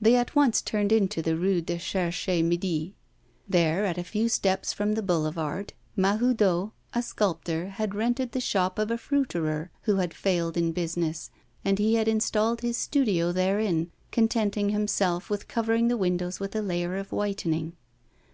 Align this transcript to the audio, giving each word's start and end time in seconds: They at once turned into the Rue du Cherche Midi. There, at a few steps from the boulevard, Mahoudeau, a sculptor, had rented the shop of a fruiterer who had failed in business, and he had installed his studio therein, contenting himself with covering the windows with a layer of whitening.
They 0.00 0.14
at 0.16 0.34
once 0.34 0.62
turned 0.62 0.92
into 0.92 1.20
the 1.20 1.36
Rue 1.36 1.60
du 1.60 1.76
Cherche 1.76 2.40
Midi. 2.40 2.94
There, 3.46 3.84
at 3.84 3.98
a 3.98 4.02
few 4.02 4.30
steps 4.30 4.72
from 4.72 4.94
the 4.94 5.02
boulevard, 5.02 5.74
Mahoudeau, 5.94 6.72
a 6.94 7.02
sculptor, 7.02 7.68
had 7.68 7.94
rented 7.94 8.32
the 8.32 8.40
shop 8.40 8.78
of 8.78 8.90
a 8.90 8.96
fruiterer 8.96 9.70
who 9.82 9.96
had 9.96 10.14
failed 10.14 10.56
in 10.56 10.72
business, 10.72 11.30
and 11.66 11.78
he 11.78 11.96
had 11.96 12.08
installed 12.08 12.62
his 12.62 12.78
studio 12.78 13.30
therein, 13.30 13.90
contenting 14.10 14.70
himself 14.70 15.28
with 15.28 15.48
covering 15.48 15.88
the 15.88 15.98
windows 15.98 16.40
with 16.40 16.56
a 16.56 16.62
layer 16.62 16.96
of 16.96 17.12
whitening. 17.12 17.74